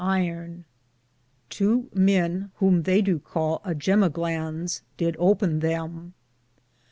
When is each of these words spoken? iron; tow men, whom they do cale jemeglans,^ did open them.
iron; 0.03 0.65
tow 1.51 1.85
men, 1.93 2.49
whom 2.55 2.81
they 2.81 3.03
do 3.03 3.19
cale 3.19 3.61
jemeglans,^ 3.77 4.81
did 4.97 5.15
open 5.19 5.59
them. 5.59 6.15